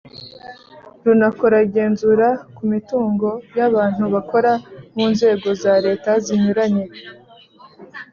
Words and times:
runakora 1.05 1.57
igenzura 1.67 2.27
ku 2.55 2.61
mitungo 2.71 3.29
y’abantu 3.57 4.03
bakora 4.13 4.51
mu 4.95 5.05
nzego 5.13 5.47
za 5.61 5.73
leta 5.85 6.11
zinyuranye. 6.25 6.85